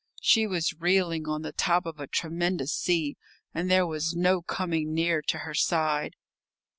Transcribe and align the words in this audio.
She 0.19 0.47
was 0.47 0.73
reeling 0.73 1.27
on 1.27 1.43
the 1.43 1.51
top 1.51 1.85
of 1.85 1.99
a 1.99 2.07
tremendous 2.07 2.73
sea, 2.73 3.17
and 3.53 3.69
there 3.69 3.85
was 3.85 4.15
no 4.15 4.41
coming 4.41 4.95
near 4.95 5.21
to 5.21 5.37
her 5.45 5.53
side. 5.53 6.15